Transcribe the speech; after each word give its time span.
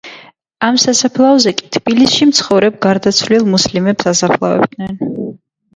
ამ 0.67 0.79
სასაფლაოზე 0.83 1.53
კი, 1.59 1.69
თბილისში 1.77 2.29
მცხოვრებ 2.31 2.81
გარდაცვლილი 2.87 3.53
მუსლიმებს 3.55 4.13
ასაფლავებდნენ. 4.15 5.01